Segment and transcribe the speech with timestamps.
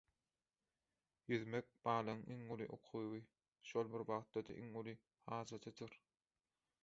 [1.35, 3.21] Ýüzmek balygyň iň uly ukyby,
[3.73, 4.95] şol bir wagtda-da iň uly
[5.29, 5.99] hajatydyr.